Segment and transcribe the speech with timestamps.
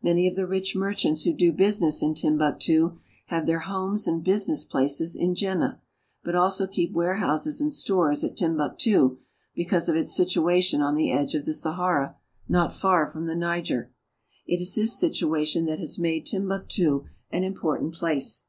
[0.00, 4.64] Many of the rich merchants who do business in Tiinbiiktii have their homes and business,
[4.64, 9.18] but also keep warehouses and stores at Timbuktu
[9.54, 12.16] because of its situation on the edge of the Sahara,
[12.48, 13.92] not far from the Niger.
[14.46, 18.46] It is this situation that has made Timbuktu an important place.